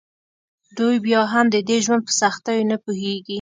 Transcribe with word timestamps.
دوی 0.77 0.95
بیا 1.05 1.21
هم 1.33 1.45
د 1.55 1.57
دې 1.69 1.77
ژوند 1.85 2.01
په 2.07 2.13
سختیو 2.21 2.67
نه 2.71 2.77
پوهیږي 2.83 3.29